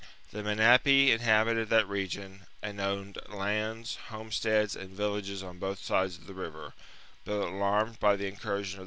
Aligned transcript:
The 0.31 0.41
Menapii 0.41 1.09
inhabited 1.09 1.69
that 1.69 1.87
region, 1.87 2.47
and 2.63 2.81
owned 2.81 3.19
lands, 3.29 3.99
homesteads, 4.07 4.75
and 4.75 4.89
villages 4.89 5.43
on 5.43 5.59
both 5.59 5.87
banks 5.87 6.17
of 6.17 6.25
the 6.25 6.33
river; 6.33 6.73
but 7.23 7.33
alarmed 7.47 7.99
by 7.99 8.15
the 8.15 8.25
incursion 8.25 8.79
of. 8.79 8.79